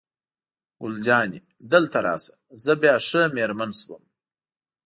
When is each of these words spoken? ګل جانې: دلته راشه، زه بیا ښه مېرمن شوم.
ګل 0.79 0.95
جانې: 1.05 1.39
دلته 1.71 1.97
راشه، 2.05 2.33
زه 2.63 2.71
بیا 2.81 2.95
ښه 3.07 3.21
مېرمن 3.35 3.71
شوم. 3.79 4.03